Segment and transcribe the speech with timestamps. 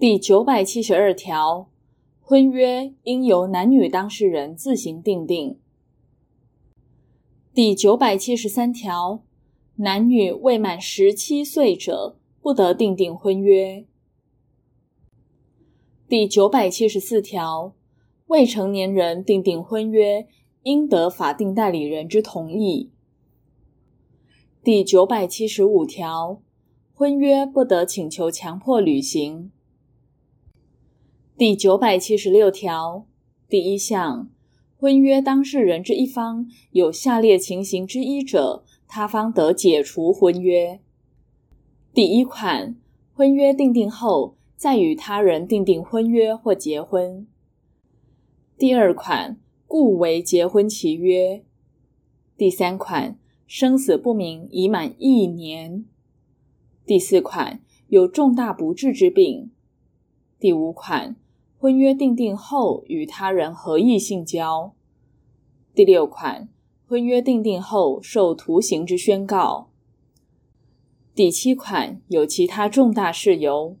[0.00, 1.68] 第九百七十二条，
[2.22, 5.58] 婚约应由男女当事人自行订定。
[7.52, 9.22] 第九百七十三条，
[9.76, 13.84] 男女未满十七岁者，不得订定婚约。
[16.08, 17.74] 第九百七十四条，
[18.28, 20.26] 未成年人订定婚约，
[20.62, 22.90] 应得法定代理人之同意。
[24.64, 26.40] 第九百七十五条，
[26.94, 29.52] 婚约不得请求强迫履行。
[31.40, 33.06] 第九百七十六条
[33.48, 34.28] 第一项，
[34.76, 40.82] 婚约当事人之一方有下列情形之一者，他方得解除婚约。
[41.94, 42.76] 第一款，
[43.14, 47.26] 婚约订定后，再与他人订定婚约或结婚。
[48.58, 51.42] 第二款，故为结婚契约。
[52.36, 55.86] 第三款，生死不明已满一年。
[56.84, 59.50] 第四款，有重大不治之病。
[60.38, 61.16] 第五款，
[61.62, 64.72] 婚约订定后，与他人合意性交。
[65.74, 66.48] 第六款，
[66.86, 69.68] 婚约订定后受徒刑之宣告。
[71.14, 73.76] 第七款，有其他重大事由。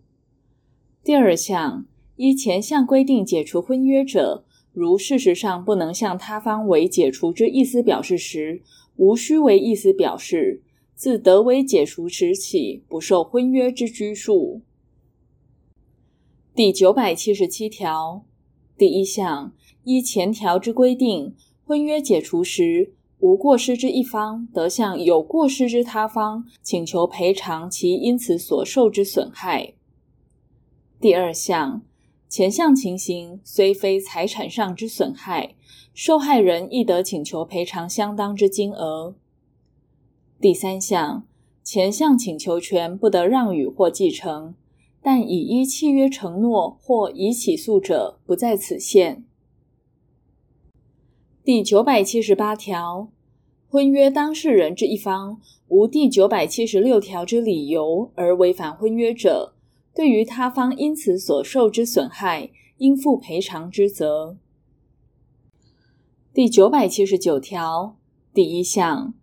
[1.02, 1.86] 第二项，
[2.16, 8.60] 依前项规定解除婚约者，如事实上不能向他方为解除之意思表示时，
[8.96, 10.60] 无需为意思表示，
[10.94, 14.60] 自得为解除时起，不受婚约之拘束。
[16.62, 18.26] 第九百七十七条
[18.76, 29.72] 第一项，依前条之规定，婚约解除时，无过失之一方得向有过失之他方请求赔偿其因此所受之损害。
[31.00, 31.80] 第二项，
[32.28, 35.54] 前项情形虽非财产上之损害，
[35.94, 39.14] 受害人亦得请求赔偿相当之金额。
[40.38, 41.26] 第三项，
[41.64, 44.54] 前项请求权不得让与或继承。
[45.02, 49.24] 但已依契约承诺或已起诉者，不在此限。
[51.42, 53.10] 第九百七十八条，
[53.68, 59.54] 婚约当事人之一方无第九百七十六条之理由而违反婚约者，
[59.94, 64.36] 对于他方因此所受之损害，应负赔偿之责。
[66.34, 67.96] 第九百七十九条
[68.34, 69.14] 第一项，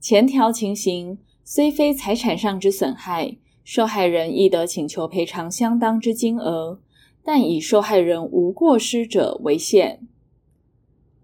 [0.00, 3.36] 前条情形虽非财产上之损害。
[3.68, 6.78] 受害人亦得请求赔偿相当之金额，
[7.24, 10.06] 但以受害人无过失者为限。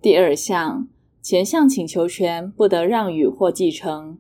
[0.01, 0.89] 第二项，
[1.23, 4.19] 前项请求权不得让与或继承，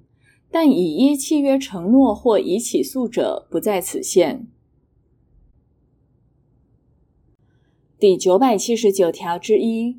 [0.53, 4.47] 但已依契约承诺或已起诉者不在此限。
[7.99, 9.99] 第九百七十九条之一，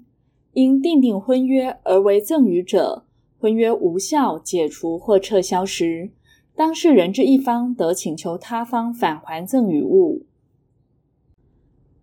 [0.54, 3.04] 因订定婚约而为赠与者，
[3.38, 6.12] 婚约无效、解除或撤销时，
[6.56, 10.26] 当事人之一方得请求他方返还赠与物。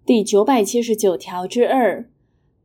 [0.04, 2.10] 第九百七十九条之二、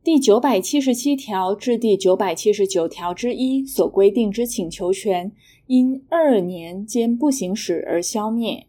[0.02, 5.30] 第九百七十七条至第九百七十九条之一所规定之请求权，
[5.66, 8.66] 因二年间不行使而消灭。